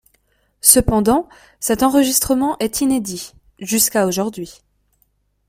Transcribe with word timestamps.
Cependant, 0.61 1.29
cet 1.59 1.83
enregistrement 1.83 2.57
est 2.57 2.81
inédit 2.81 3.33
jusqu'à 3.59 4.07
aujourd'hui. 4.07 4.63